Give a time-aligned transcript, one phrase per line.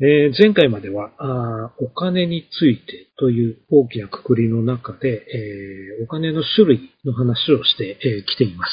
[0.00, 8.72] えー前回まではあお金についてという大きなくくりの中で、えーお金の種類の話をしてき、えーています。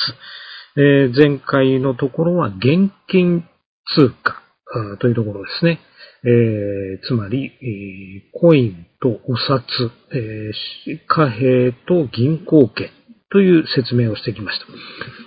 [0.78, 3.44] えー前回のところは現金
[3.96, 4.42] 通貨
[5.00, 5.80] というところですね。
[6.24, 9.64] えーつまり、えーコインとお札、
[10.14, 12.90] えー貨幣と銀行券
[13.32, 14.66] という説明をしてきました。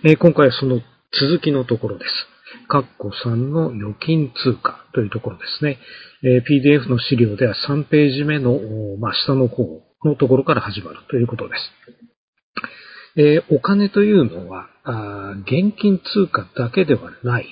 [0.09, 0.81] えー今回はその
[1.13, 2.34] 続きのところです。
[2.67, 5.79] カッコ3の預金通貨というところですね。
[6.23, 8.59] え PDF の資料では3ページ目の、
[8.99, 13.21] まあ、下の方のところから始まるということです。
[13.21, 17.47] えお金というのはあ現金通貨だけではない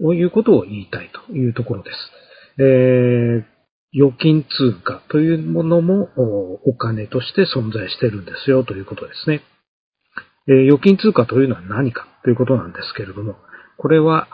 [0.00, 1.96] ということを言いたいというところです。
[2.58, 3.56] えー
[3.94, 6.10] 預金通貨というものも
[6.66, 9.40] お金として存在しているんですよということですね。
[10.48, 13.36] え預金通貨というのは何かということなんですけれども、
[13.78, 14.28] これは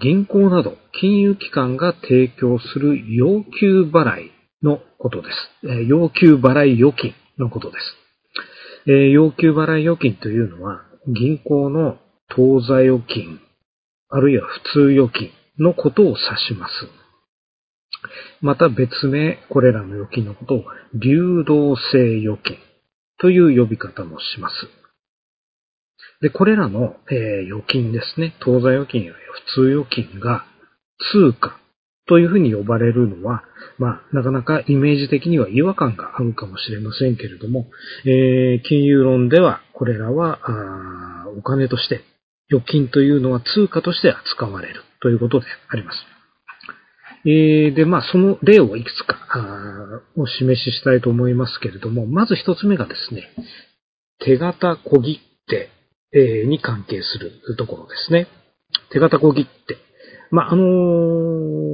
[0.00, 4.30] 銀行など金融機関が提供する要求払い
[4.62, 5.68] のことです。
[5.68, 7.78] え要求払い預金のことで
[8.86, 8.90] す。
[8.90, 13.40] え要求払い預金というのは銀行の当座預金、
[14.08, 16.72] あるいは普通預金のことを指します。
[18.40, 22.58] また別名、これらの預金のことを流動性預金
[23.18, 24.54] という呼び方もします。
[26.26, 30.44] で、これらの、えー預金ですね、当座預金や普通預金が
[31.12, 31.60] 通貨
[32.08, 33.44] というふうに呼ばれるのは、
[33.78, 37.66] まあ、なかなかイメージ的には違和感があるかもしれませんけれども、
[38.04, 42.00] えー金融論ではこれらはあお金として、
[42.50, 45.98] 預金というのは通貨として扱われるということであります。
[47.24, 53.30] えで、まあ、その例をいくつかあお示ししたいと思いますけれども、まず一つ目がですね、
[54.18, 55.75] 手形小切手
[56.12, 58.28] えーに関係するところですね。
[58.92, 59.76] 手形小切手。
[60.30, 61.66] まあ、あのー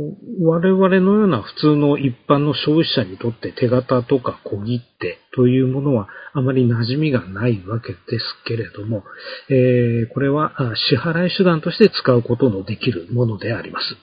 [0.44, 9.04] 我々のような普通の一般の消費者にとって手形とか小切手というものはあまり馴染みがないわけですけれども、
[9.48, 10.52] えーこれは
[10.90, 13.96] 支払い手段として使うことのできるものであります。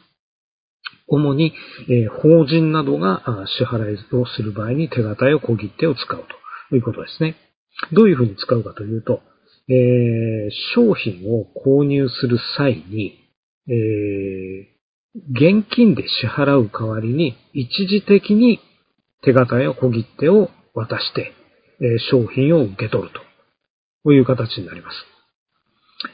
[1.07, 1.53] 主に、
[1.89, 3.23] えー法人などが
[3.57, 6.25] 支払いをする場合に手形や小切手を使う
[6.69, 7.35] ということですね。
[7.93, 9.21] どういうふうに使うかというと、
[9.69, 13.19] えー商品を購入する際に、
[13.67, 14.79] えー
[15.31, 18.59] 現金で支払う代わりに一時的に
[19.23, 21.33] 手形や小切手を渡して、
[21.81, 23.29] えー商品を受け取ると。
[24.13, 24.97] いう形になります。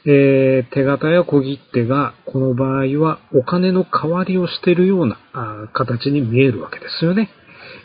[0.08, 7.30] えー手形や小切手がこの場合はお金の代わりをしているようなあ形に見えるわけですよね。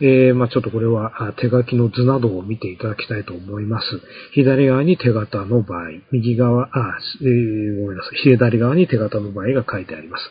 [0.01, 3.85] えーまあちょっとこれは手書きの図などを見ていただきたいと思います。
[4.33, 8.17] 左側に手形の場合、右側、あ、えーごめんなさい。
[8.23, 10.23] 左側に手形の場合が書いてあります。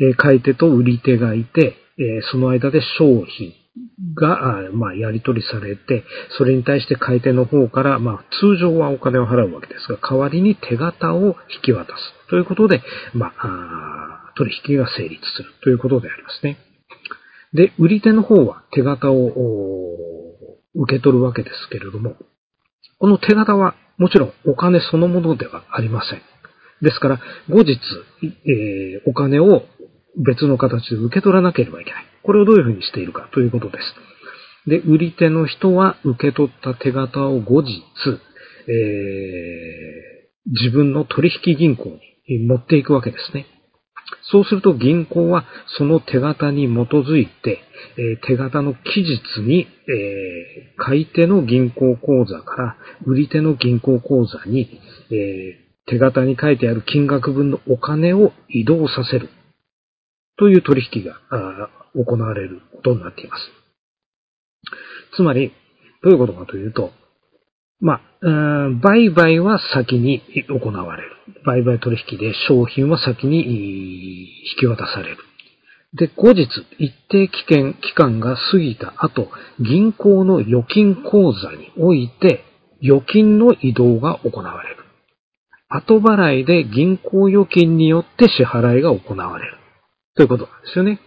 [0.00, 3.52] えー買い手と売り手がいて、えその間で商品
[4.14, 6.04] が、あまあ、やり取りされて、
[6.36, 12.82] それに対して買い手の方から、まあ、通常はお金を払うわけですが、代わりに手形を引き渡すということで、
[13.14, 16.67] まあ、取引が成立するということでありますね。
[17.54, 19.32] で、売り手の方は手形を
[20.74, 22.16] 受け取るわけですけれども、
[22.98, 26.22] この手形はもちろんお金そのものではありません。
[26.82, 27.78] ですから、後日、
[28.22, 29.62] えーお金を
[30.24, 32.04] 別の形で受け取らなければいけない。
[32.22, 34.68] これをどういうふうにしているかということです。
[34.68, 37.82] で、売り手の人は受け取った手形を後日、
[38.68, 40.18] えー
[40.50, 43.46] 自分の取引銀行に持っていくわけですね。
[44.30, 45.44] そうすると銀行は
[45.78, 47.62] その手形に基づいて、
[47.96, 54.80] え手形の期日に、え買い手の銀行口座から売り手の銀行口座に、
[55.10, 59.30] え手形に書いてある金額分のお金を移動させる
[60.38, 61.18] という取引が
[61.94, 63.42] 行われることになっています。
[65.16, 65.52] つまり、
[66.02, 66.92] どういうことかというと、
[67.80, 68.00] まあ、
[68.82, 71.10] 売買は先に行われる。
[71.46, 75.18] 売買取引で商品は先に引き渡される。
[75.94, 79.28] で、後日、一定期間期間が過ぎた後、
[79.60, 82.44] 銀行の預金口座において、
[82.82, 84.76] 預金の移動が行われる。
[85.68, 89.56] 後払いで銀行預金によって支払いが行われる。
[90.14, 91.00] ということなんですよね。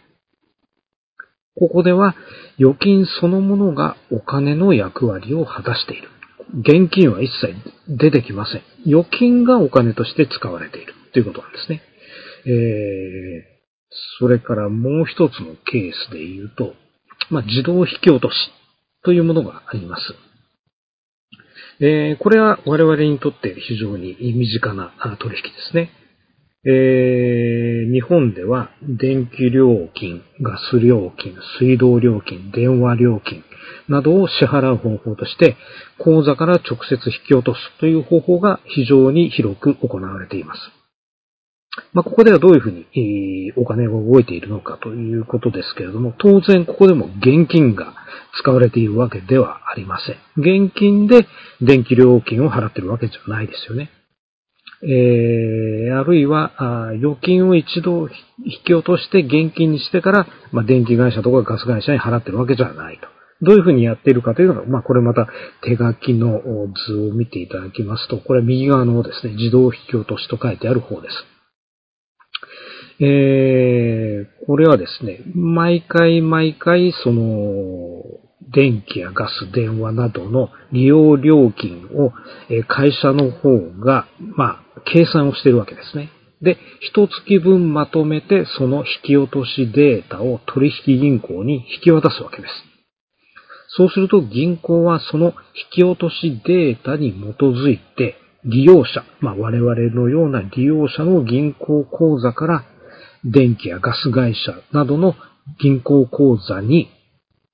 [1.56, 2.16] ここでは
[2.60, 6.10] 預金そのものがお金の役割を果たしている。
[6.54, 7.56] 現金は一切
[7.88, 8.62] 出てきません。
[8.86, 11.82] 預金がお金として使われているということなんですね。
[12.46, 13.52] えー、
[14.20, 16.74] それからもう一つのケースで言うと、
[17.30, 18.36] まあ、自動引き落とし
[19.04, 20.04] というものがあります。
[21.84, 25.92] えーこれは我々にとって非常に身近な取引ですね。
[26.64, 33.44] えー、日本では電気料金、ガス料金、水道料金、電話料金
[33.88, 35.56] などを支払う方法として、
[35.98, 40.60] 口座から直接引き落とすという方法が非常に広く行われています。
[41.94, 47.94] まあ、ここではどういうふうに、お金が動いているのかということですけれども、当然ここでも現金が
[48.40, 50.18] 使われているわけではありません。
[50.66, 51.28] 現金で
[51.62, 53.90] 電気料金を払っているわけじゃないですよね。
[54.84, 58.10] えー、あるいは、預金を一度
[58.44, 63.08] 引き落として現金にしてから、まあ、電気会社とかガス会社に払ってるわけじゃないと。
[63.42, 65.28] どういうふうにやっているかというのが、まあ、これまた
[65.64, 66.42] 手書きの
[66.88, 71.16] 図を見ていただきますと、これ右側のですね、自動引き落としと書いてある方です。
[73.04, 78.04] えー、これはですね、毎回毎回、その、
[78.54, 82.12] 電気やガス、電話などの利用料金を
[82.68, 86.12] 会社の方が、まあ、計算をしているわけですね。
[86.42, 92.71] で、一月分まとめてその引き落としデータを取引銀行に引き渡すわけです。
[93.78, 95.34] そうすると銀行はその引
[95.72, 102.64] き落としデータに基づいて利用者、まあ我々のような利用者の銀行口座から
[103.24, 105.16] 電気やガス会社などの
[105.60, 106.90] 銀行口座に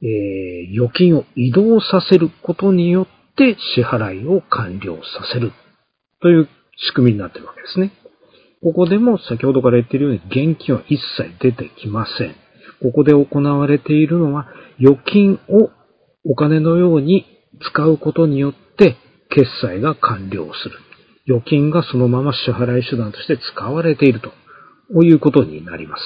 [0.01, 5.01] えー、預金を移動させることによって支払いを完了さ
[5.33, 5.51] せる
[6.21, 6.49] という
[6.87, 7.91] 仕組みになっているわけですね。
[8.61, 12.35] ここでも先ほどから言っているように現金は一切出てきません。
[12.81, 14.47] ここで行われているのは
[14.79, 15.69] 預金を
[16.29, 17.25] お金のように
[17.71, 18.97] 使うことによって
[19.29, 20.77] 決済が完了する。
[21.27, 26.01] 預金がそのまま支払い手段として使われているということになります。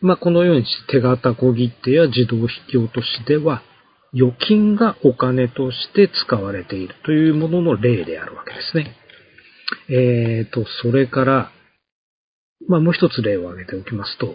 [0.00, 3.62] まあ、このように手形小切手や自動引き落としでは、
[4.14, 8.94] 預金がお金として使われているというものの例であるわけですね。
[9.88, 11.50] えっ、ー、と、それから、
[12.68, 14.34] まあ、もう一つ例を挙げておきますと、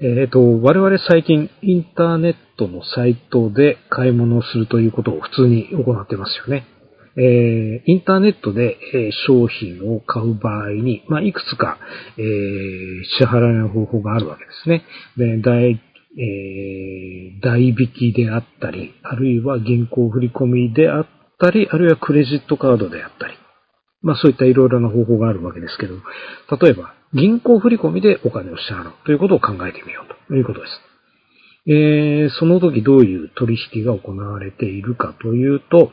[0.00, 6.66] えっ、ー、と、我々最近インターネットのサイトで買い物をするということを普通に行ってますよね。
[7.16, 11.78] えー、インターネットで、え、商品を買う場合に、まあ、いくつか、
[12.16, 14.84] えー、支払いの方法があるわけですね。
[15.16, 15.80] で、代、
[16.18, 21.06] えー、代引きであったり、あるいは銀行振込であっ
[21.38, 23.34] たり、あるいはクレジットカードであったり、
[24.02, 25.96] まあそういったいろいろな方法があるわけですけど、
[26.64, 30.72] 例えば、銀行振込でお金を支払うということを考えてみようということです。
[31.66, 35.92] えー、その時どういう取引が行われているかというと、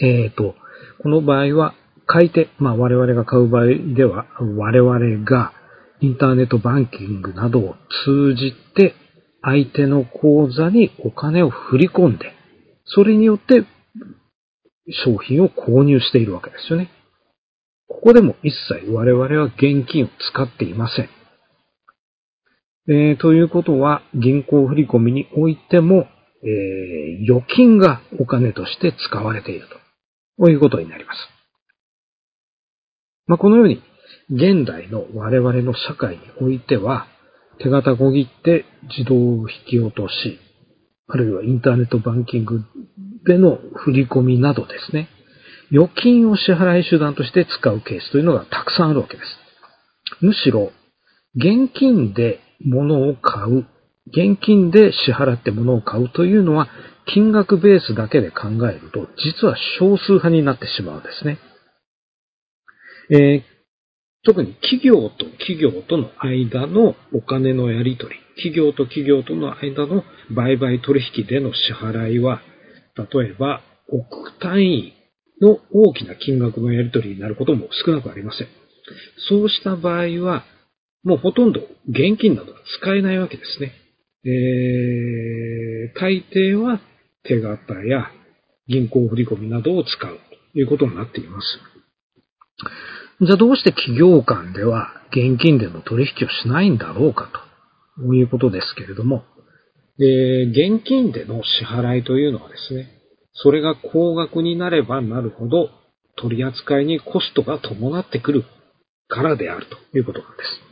[0.00, 0.54] え、ー、と、
[1.02, 1.74] この場合は、
[2.06, 4.26] 買い手、まあ我々が買う場合では、
[4.56, 5.52] 我々が
[6.00, 7.74] インターネットバンキングなどを
[8.04, 8.94] 通じて
[9.42, 12.32] 相手の口座にお金を振り込んで、
[12.84, 13.64] それによって
[15.04, 16.90] 商品を購入しているわけですよね。
[17.88, 21.08] ここでも一切我々は現金を使っていません。
[22.90, 26.06] えー、ということは、銀行振込においても、
[26.42, 29.74] えー、預金がお金として使われていると。
[30.38, 31.18] こういうことになります。
[33.26, 33.82] まあ、このように、
[34.30, 37.06] 現代の我々の社会においては、
[37.58, 38.64] 手形小切って
[38.96, 40.38] 自動引き落とし、
[41.08, 42.64] あるいはインターネットバンキング
[43.26, 45.08] での振り込みなどですね、
[45.70, 49.28] 預金を支払い手段として使うケースというのがたくさんあるわけです。
[50.20, 50.72] むしろ、
[51.34, 53.66] 現金で物を買う、
[54.06, 56.68] 現金で支払って物を買うというのは、
[57.06, 61.38] 金額ベースだけで考えると、実は少数派になってしまうんですね。
[63.10, 63.42] えー、
[64.24, 72.42] 特に企業と企業との間のお金のやり取り、企業と企業との間の売買取引での支払いは、
[72.96, 74.97] 例えば億単位
[75.40, 78.48] の大きな金額のやり取りになることも少なくありません。
[79.28, 80.44] そうした場合は、
[81.04, 83.72] もうほとんど現金などは使えないわけですね。
[84.24, 86.80] えー、大抵は
[87.22, 88.10] 手形や
[88.66, 90.18] 銀行振込などを使う
[90.52, 91.46] ということになっています。
[93.20, 97.30] じゃあどうして企業間では現金での取引をしないんだろうか
[97.96, 99.24] ということですけれども、
[99.98, 102.97] で現金での支払いというのはですね、
[103.42, 105.70] それが高額になればなるほど
[106.16, 108.44] 取り扱いにコストが伴ってくる
[109.08, 110.68] からであるということなんです。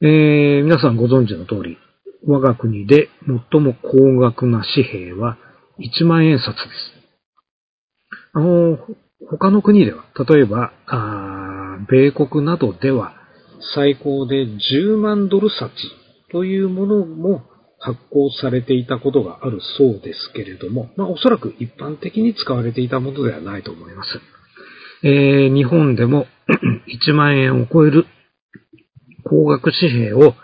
[0.00, 1.76] えー、皆さんご存知の通り、
[2.26, 3.08] 我が国で
[3.52, 5.36] 最も高額な紙幣は
[5.78, 6.66] 1万円札です。
[8.32, 8.78] あの、
[9.28, 13.14] 他の国では、例えば、あ米国などでは
[13.74, 15.70] 最高で10万ドル札
[16.30, 17.42] というものも
[17.78, 24.20] 発行されていたことがあるそうですけれども、まあおそらく一般的に使われていたものではないと思います。
[25.02, 26.26] えー、日本でも
[27.08, 28.06] 1万円を超える
[29.24, 30.34] 高額紙幣を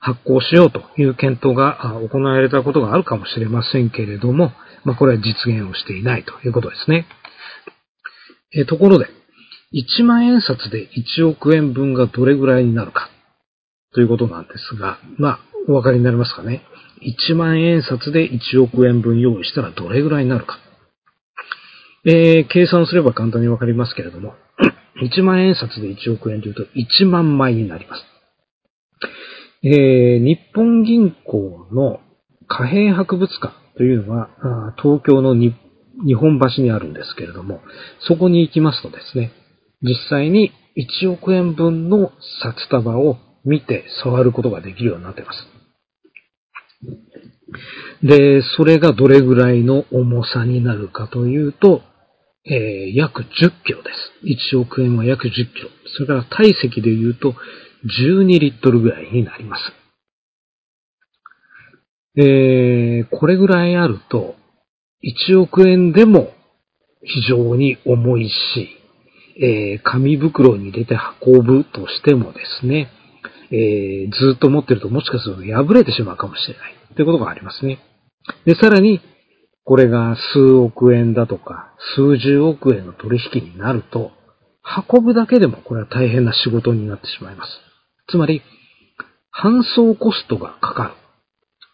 [0.00, 1.78] 発行しようという検討が
[2.10, 4.52] 行われたことがあるかもしれませんけれども、
[4.84, 7.06] まあ、これは実現をしていないということですね。
[8.52, 9.06] えー、ところで、
[9.72, 10.88] 1万円札で
[11.20, 13.10] 1億円分がどれぐらいになるか
[13.94, 16.62] ということなんですが、まあ、お分かりになりますかね？
[17.02, 20.58] 1万円札で1億円分用意したらどれぐらいになるか。
[22.04, 24.34] えー、計算すれば簡単にわかりますけれども、
[25.02, 26.62] 1万円札で1億円というと
[27.02, 28.04] 1万枚になります。
[29.62, 32.00] えー、日本銀行の
[32.46, 35.54] 貨幣博物館というのは、東京の日
[36.14, 37.60] 本橋にあるんですけれども、
[38.00, 39.32] そこに行きますとですね、
[39.82, 45.59] 実際に1億円分の札束を見て触ることができるようになっています。
[48.02, 51.82] で、それがどれぐらいの重さになるかというと、
[52.44, 53.26] えー、約10
[53.64, 53.90] キロで
[54.52, 54.56] す。
[54.56, 55.68] 1億円は約10キロ。
[55.96, 57.34] それから体積で言うと
[58.02, 59.72] 12リットルぐらいになります。
[62.16, 64.34] えー、これぐらいあると、
[65.30, 66.32] 1億円でも
[67.02, 68.68] 非常に重いし、
[69.40, 72.90] えー、紙袋に入れて運ぶとしてもですね、
[73.50, 76.74] えー、ずっと持ってるともしかすると破れてしまうかもしれない。
[76.94, 77.78] ということがありますね。
[78.44, 79.00] で、さらに、
[79.64, 84.12] これが数億円だとか、数十億円の取引になると、
[84.90, 87.50] 運ぶだけでもこれは大変な仕事になってしまいます。
[88.08, 88.42] つまり、
[89.32, 90.94] 搬送コストがかか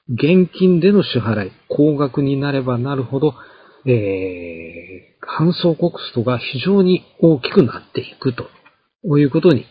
[0.09, 0.15] る。
[0.15, 3.35] 現金での支払い、高額になればなるほど、
[3.87, 8.49] えー、搬送コストが非常に大きくなっていくと
[9.06, 9.64] こういうことに、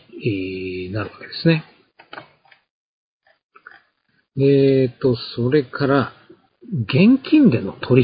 [0.92, 1.64] なるわけですね。
[4.38, 6.12] えーと、それから、
[6.84, 8.02] 現金での取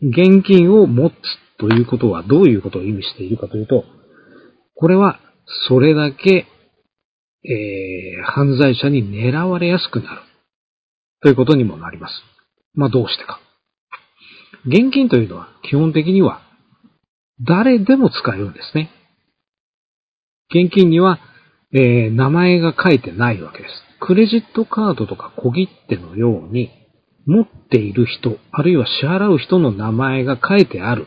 [0.00, 0.10] 引。
[0.10, 1.14] 現金を持つ
[1.58, 3.84] ということはどういうことを意味しているかというと、
[4.76, 5.18] これは
[5.68, 6.46] それだけ、
[7.44, 10.20] えー、犯罪者に狙われやすくなる。
[11.22, 12.14] ということにもなります。
[12.74, 13.40] まあどうしてか。
[14.64, 16.40] 現金というのは基本的には
[17.40, 18.90] 誰でも使えるんですね。
[20.50, 21.18] 現金には、
[21.72, 23.74] えー、名前が書いてないわけです。
[24.00, 26.70] クレジットカードとか小切手のように、
[27.26, 31.06] 持っている人、あるいは支払う人の名前が書いてある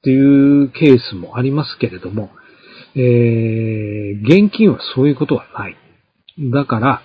[0.00, 2.30] っていうケースもありますけれども、
[2.96, 5.76] えー、現金はそういうことはない。
[6.52, 7.02] だから、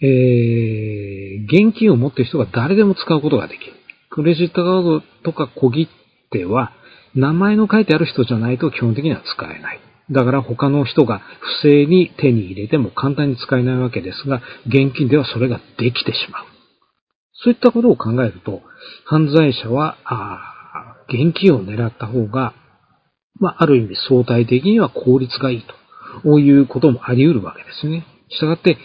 [0.00, 3.72] えー、現金を持っている人が誰でも使うことができる。
[4.10, 5.88] クレジットカードとか小切
[6.30, 6.72] 手は、
[7.14, 9.80] 名前の書いてある人じゃないと基本的には使えない。
[10.10, 11.20] だから他の人が
[11.62, 16.44] 不正に手に入れても簡単に使えないわけですが、現金ではそれができてしまう。
[17.34, 18.62] そういったことを考えると、
[19.04, 20.54] 犯罪者は、あ
[21.08, 22.54] 現金を狙った方が、
[23.40, 25.74] まあ、ある意味相対的には効率がいいと。
[26.22, 28.04] こういうこともあり得るわけですね。
[28.30, 28.76] したがって、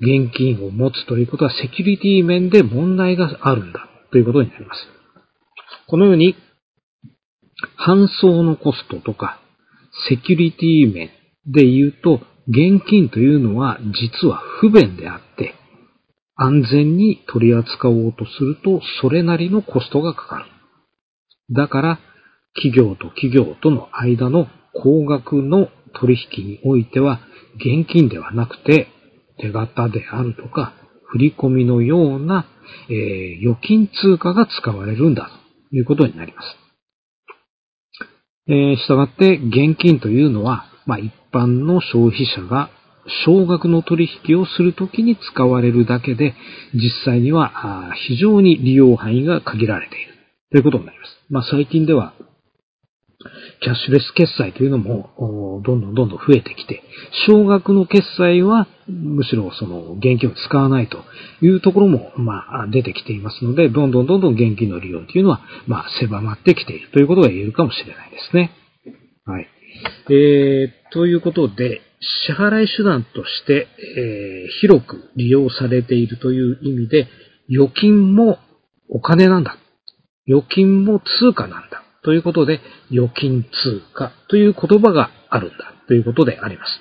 [0.00, 4.80] 現金を持つということはセキュリティ面で問題があるんだということになります。
[5.86, 6.36] このように、
[7.76, 9.40] 搬送のコストとか、
[10.08, 11.10] セキュリティ面
[11.46, 15.54] で言うと、現金というのは実は不便であって、
[16.34, 20.44] 安全に取り扱おうとすると、それなりのコストがかかる。
[21.54, 21.98] だから、
[22.54, 27.20] 企業と企業との間の高額の取引においては、
[27.56, 28.88] 現金ではなくて、
[29.38, 30.74] 手形であるとか、
[31.06, 32.46] 振り込みのような、
[32.88, 35.30] えー、預金通貨が使われるんだ
[35.70, 36.61] ということになります。
[38.48, 42.70] えー、したがって現金というのは、まあ、一般の消費者が
[43.26, 46.34] 少額の取引をするときに使われるだけで、
[46.74, 50.12] 実際には非常に利用範囲が限られている
[50.50, 51.10] ということになります。
[51.30, 52.14] まあ、最近では
[53.62, 56.82] キャッシュレス決済というのも、どんどんどんどん増えてきて、
[57.26, 61.04] 少額の決済は、むしろその現金を使わないと
[61.40, 68.50] いうところも、まあ、出てきていますので、どんどんどんどん現金の利用というのは、まあ、狭まってきているということが言えるかもしれないですね。
[69.24, 69.48] はい。
[70.10, 71.80] えー、ということで、
[72.26, 77.06] 支払い手段として、えー、広く利用されているという意味で、
[77.48, 78.38] 預金も
[78.88, 79.56] お金なんだ。
[80.28, 81.82] 預金も通貨なんだ。
[82.04, 86.80] ということで、預金通貨という言葉があるんだということであります。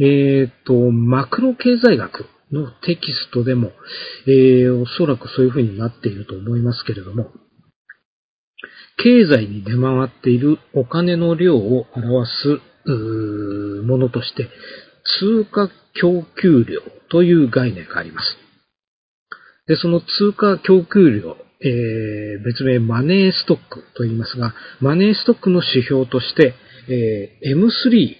[0.00, 3.72] えっ、ー、と、マクロ経済学のテキストでも、
[4.26, 7.30] えー、おそらくそういうふうになっていると思いますけれども、
[8.96, 12.60] 経済に出回っているお金の量を表す
[13.84, 14.48] ものとして、
[15.20, 16.80] 通貨供給量
[17.10, 18.36] という概念があります。
[19.66, 26.54] で、その通貨供給量えー、別名マネーストックと言いますが、マネーストックの指標として、
[26.88, 28.16] えー、M3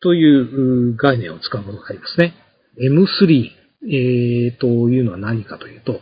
[0.00, 2.34] という概念を使うものがありますね。
[2.80, 3.50] M3、
[3.90, 6.00] えー、というのは何かというと、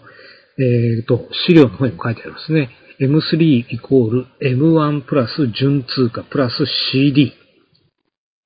[0.59, 2.71] えー、と、資料の方にも書いてありますね。
[3.00, 7.33] M3 イコール M1 プラス純通貨プラス CD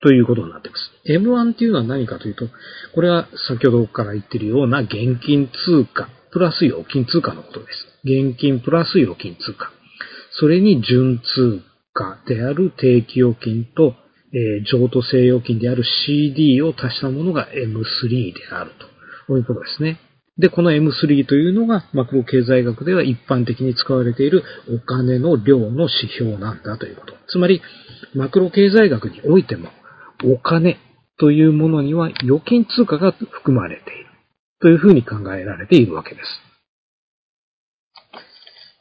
[0.02, 0.90] ということになっています。
[1.06, 2.46] M1 っていうのは何かというと、
[2.94, 7.89] これは先ほどから言っているような現金通貨プラス預金通貨のことです。
[8.04, 9.70] 現金プラス預金通貨。
[10.38, 13.94] それに純通貨である定期預金と、
[14.32, 18.90] えー、譲渡性預金である CD を足したものが M3 であると。
[19.36, 20.00] いうことですね。
[20.38, 27.14] で、この M3 というのがマクロ経済学では一般的に使われているお金の量の指標なんだということ。
[27.28, 27.60] つまり、
[28.14, 29.68] マクロ経済学においても、
[30.24, 30.78] お金
[31.18, 34.06] というものには預金通貨が含まれている。
[34.60, 36.49] というふうに考えられているわけです。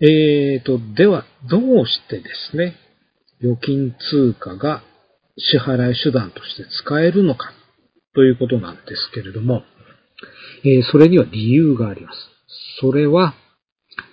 [0.02, 2.76] えーと、では、どうしてですね、
[3.42, 4.82] 預金通貨が
[5.38, 7.52] 支払い手段として使えるのか
[8.16, 9.64] ということなんですけれども、
[10.64, 12.18] えー、それには理由があります。
[12.82, 13.34] それは、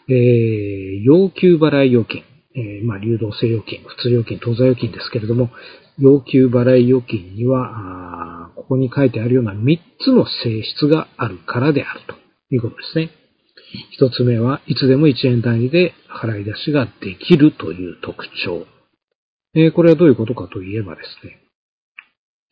[0.08, 2.24] えー、要求払い預金、
[2.56, 5.50] えー、まあ、流動性預金、普通預金、当座預金ですけれども、
[5.98, 12.14] 要求払い預金には、ここに書いてあるような3つの性質があるからであると
[12.54, 13.10] いうことですね。
[14.00, 18.66] 1つ目はいつでも1円単位で払い出しができるという特徴。
[19.54, 21.38] えー、これはどういうことかといえばですね、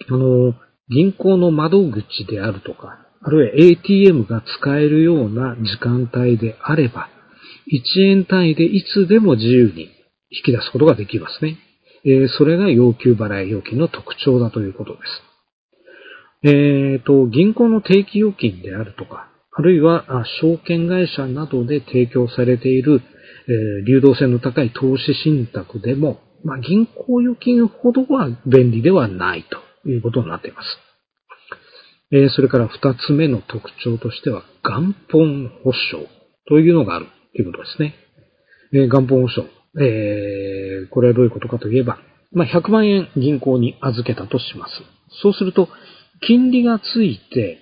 [0.09, 0.54] あの、
[0.88, 7.09] 銀行の窓口であるとか、あるいは ATM が使えるような時間帯であれば、
[7.73, 9.90] 1円単位でいつでも自由に
[10.31, 11.59] 引き出すことができますね。
[12.04, 15.35] えー、それが要求払い預金の特徴だということです。
[16.47, 20.04] えっ、ー、と、銀行の定期預金であるとか、あるいは
[20.40, 23.00] 証券会社などで提供されている、
[23.46, 30.66] えー、流動性の高い投資信託でも、まあ、銀行預金ほどは便利ではないということになっています。
[32.11, 36.07] えー、それから二つ目の特徴としては、元本保証
[36.48, 37.94] というのがあるということですね。
[38.72, 39.44] えー、元本保証。
[39.81, 41.98] えー、これはどういうことかといえば、
[42.33, 44.72] まあ、100万円銀行に預けたとします。
[45.22, 45.68] そうすると、
[46.26, 47.59] 金利がついて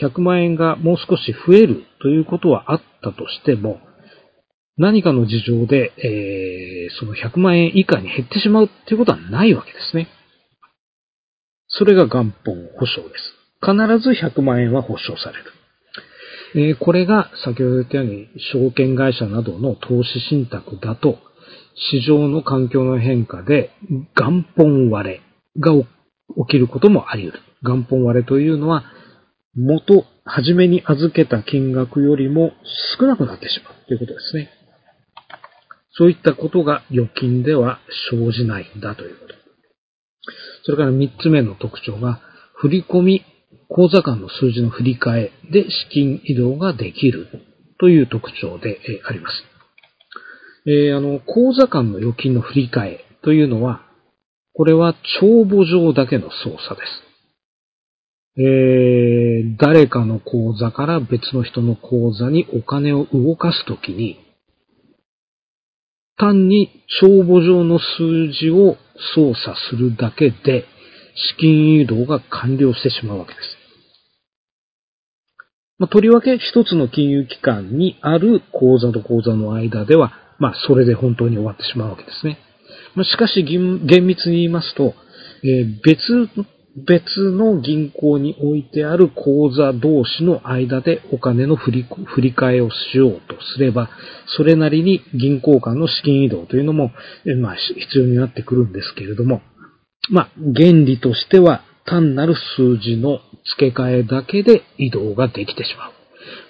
[0.00, 3.80] 100万円がもう少し増えるということはあったとしても、
[4.76, 10.08] 何かの事情で、えー、その100万円以下に減ってしまうということはないわけですね。
[11.68, 13.40] それが元本保証です。
[13.60, 15.44] 必ず100万円は保証される。
[16.54, 21.18] えー、これが先ほど言ったように証券会社などの投資信託だと
[21.92, 23.70] 市場の環境の変化で
[24.14, 25.20] 元本割れ
[25.58, 25.86] が起
[26.48, 27.42] きることもあり得る。
[27.62, 28.84] 元本割れというのは
[29.56, 32.52] 元、初めに預けた金額よりも
[32.98, 34.50] 少なくなってしまうということですね。
[35.92, 39.34] そういったことが預金では生じないんだということ。
[40.64, 42.20] それから三つ目の特徴が、
[42.54, 43.24] 振り込み
[43.68, 47.28] 口座間の数字の振り替えで資金移動ができる
[47.78, 49.44] という特徴であります。
[50.66, 53.82] えー、あの、口座間の預金の振り替えというのは、
[54.54, 57.09] これは帳簿上だけの操作です。
[58.36, 64.18] えー、誰かの口座から別の人の口座にお金を動かすときに、
[66.16, 68.76] 単に帳簿上の数字を
[69.14, 70.66] 操作するだけで、
[71.14, 73.60] 資金移動が完了してしまうわけです。
[75.78, 82.38] まあ、とりわけ一つの金融機関にある口座と口座の間では、まあ、それで本当に終わってしまうわけですね。
[82.94, 84.94] まあ、しかし、厳密に言いますと、
[85.42, 86.28] えー、別、
[86.76, 93.90] 別の銀行に置いてある口座同士の間でお金の振り振り替えをしようとすれば、
[94.36, 96.92] それなりに銀行間の資金移動というのも、
[97.38, 99.42] まあ、必要になってくるんですけれども、
[100.10, 103.18] まあ、原理としては単なる数字の
[103.56, 105.92] 付け替えだけで移動ができてしまう。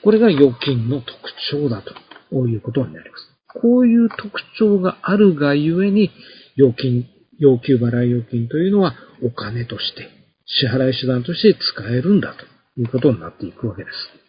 [0.02, 1.14] これが預金の特
[1.50, 1.82] 徴だ
[2.30, 3.30] ということになります。
[3.62, 6.10] こういう特徴があるがゆえに、
[6.58, 7.06] 預金、
[7.38, 10.08] 要求払い預金というのはお金として、
[10.46, 12.44] 支払い手段として使えるんだと
[12.80, 14.20] いうことになっていくわけです。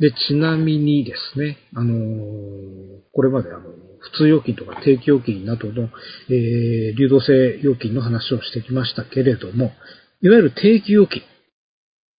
[0.00, 1.94] で、ちなみにですね、あの
[3.12, 3.60] これまであの、
[4.00, 5.88] 普通預金とか定期預金などの、
[6.28, 9.72] えー、流動性預金の話をしてきましたけれども、
[10.22, 11.22] いわゆる定期預金。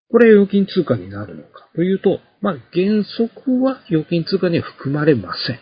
[0.10, 5.60] これ預金通貨になるのかというと、まあ、原則は預金通貨には含まれません。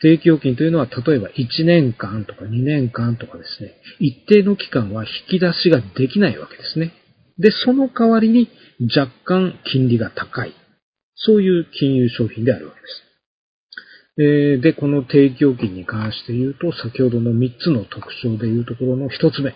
[0.00, 6.92] 定期預金というのは、例えば1年間とか2年間とかですね、一定の期間は引き出しができないわけですね。
[7.38, 8.48] で、その代わりに
[8.96, 10.52] 若干金利が高い。
[11.14, 14.62] そういう金融商品であるわけです。
[14.62, 19.54] で、この提供金に関して言うと、先ほどの3つの特徴で言うところの1つ目。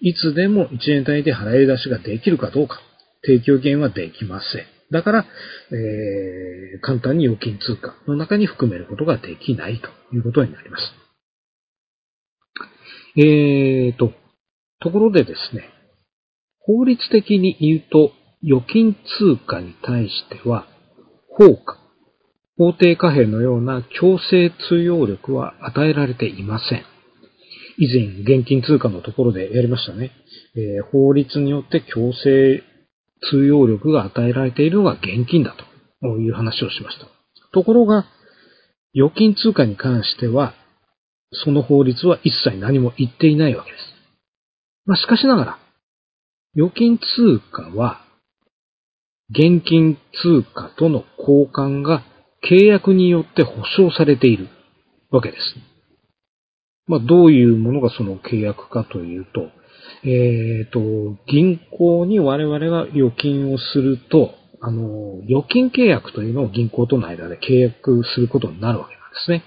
[0.00, 2.80] いつでも1年単位で払い出しができるかどうか。
[3.22, 4.73] 提供権はできません。
[4.90, 5.26] だから、
[5.70, 10.82] えー、簡単に預金通貨の中に含めることができないということになります。
[13.16, 14.12] えーと、
[14.80, 15.68] ところでですね、
[16.60, 20.66] 法律的に言うと、預金通貨に対しては、
[21.28, 21.78] 法価、
[22.56, 26.84] 法定貨幣のような強制通用力は与えられていません。
[27.78, 30.12] 以前、現金通貨のところでやりましたね。
[30.54, 32.62] えー、法律によって強制
[33.30, 35.54] 通用力が与えられているのが現金だ
[36.02, 37.06] という話をしました。
[37.52, 38.06] ところが、
[38.94, 40.54] 預金通貨に関しては、
[41.32, 43.82] その法律は一切何も言っていないわけです。
[44.86, 45.58] まあ、しかしながら、
[46.56, 47.04] 預金通
[47.52, 48.00] 貨は、
[49.30, 52.04] 現金通貨との交換が
[52.48, 54.48] 契約によって保証されている
[55.10, 55.42] わけです。
[56.86, 59.48] まあ、どういうものがその契約かというと、
[60.04, 69.44] えっ、ー、と、銀行に我々が預金をすると、あの、預金契約というのを銀行との間で契約することになるわけなんですね。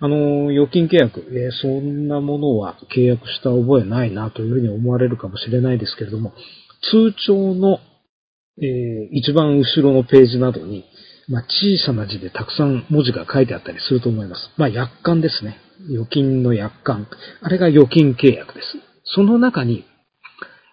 [0.00, 6.32] あの、預金契約、えー、そんなものは契約した覚えないなというふうに思われるかもしれないですけれども、
[6.90, 7.78] 通帳の、
[8.60, 10.84] えー、一番後ろのページなどに、
[11.28, 14.50] まあ、小さな字でたくさん文字が書いてあったりすると思います。
[14.56, 15.58] まあ、約款ですね。
[15.88, 17.06] 預金の約款。
[17.40, 18.83] あれが預金契約です。
[19.04, 19.84] その中に、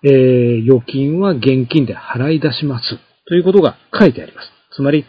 [0.03, 2.99] えー、預金は現金で払い出します。
[3.27, 4.47] ということが書いてあります。
[4.75, 5.05] つまり、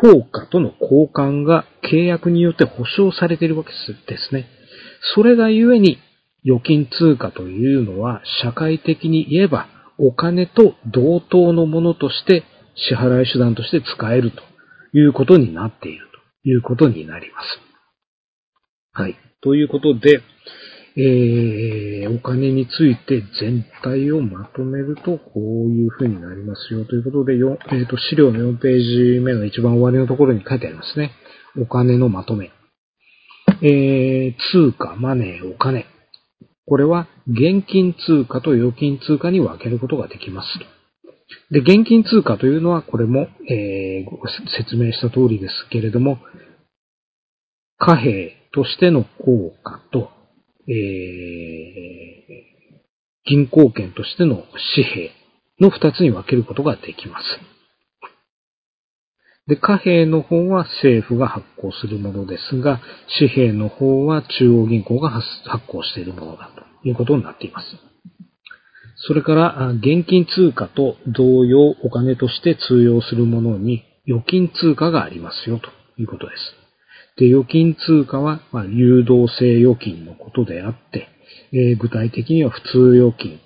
[0.00, 4.48] 法価との交換が契約によって保証されているわけですね。
[5.14, 5.98] それがゆえに、
[6.46, 9.66] 預金通貨というのは社会的に言えば
[9.98, 14.42] お金と同等のものとして支払い手段として使えると
[14.96, 16.06] いうことになっている
[16.42, 17.46] ということになります。
[18.92, 19.16] はい。
[19.42, 20.20] ということで、
[20.96, 26.84] えー、お金について全体をまとめると、こういう風になりますよ。
[26.84, 31.10] ということで、よえーと、資料の4ページ目の一番終わりのところに書いてありますね。
[31.60, 32.52] お金のまとめ。
[33.62, 35.86] えー、通貨、マネー、お金。
[36.66, 40.48] これは現金通貨と預金通貨に分けることができます。
[41.50, 46.18] で、現金通貨というのは、これも、えー、説明した通りですけれども、
[47.78, 50.10] 貨幣としての効果と、
[50.68, 50.74] えー、
[53.26, 55.10] 銀行券としての紙幣
[55.60, 57.24] の二つに分けることができます。
[59.46, 62.80] で、貨幣の方は政府が発行するものですが、
[63.18, 65.24] 紙幣の方は中央銀行が発
[65.68, 66.50] 行しているものだ
[66.82, 67.66] ということになっています。
[69.06, 76.53] それから、現金通貨と同様お金として通用するものに預金通貨がありますよということです。
[77.16, 81.08] で、預金通貨は、まあ、流動性預金のことであって、
[81.52, 83.40] えー、具体的には普通預金、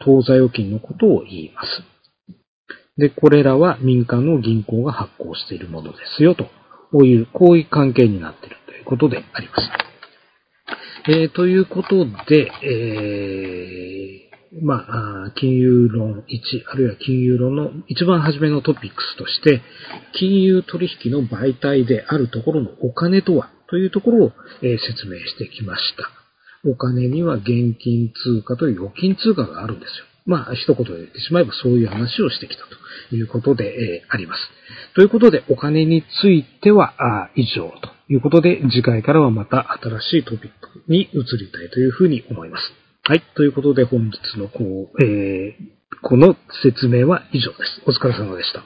[0.00, 1.68] 当座預金のことを言います。
[2.96, 9.70] で、これらは民間の銀行が発行しているものですよと、いう、こういう関係になっているということであります。
[11.08, 14.05] えー、ということで、えー
[14.62, 14.84] ま
[15.26, 19.62] あ、金融論1、あるいは金融論の一番初めのトピックスとして、
[20.12, 26.10] 金融取引の媒体であるところのお金とはというところを、え説明してきました。
[26.68, 30.04] お金には現金通貨と預金通貨があるんですよ。
[30.24, 32.62] まあ、一言で言ってしまえばそういう話をしてきた
[33.10, 34.40] ということで、えあります。
[34.94, 42.85] ということで、お金については以上ということで、次回からはまた新しいトピックに移りたいというふうに思います。
[43.08, 43.22] はい。
[43.36, 47.80] ということで本日のこう、えー、この説明は以上です。
[47.86, 48.64] お疲れ様でした。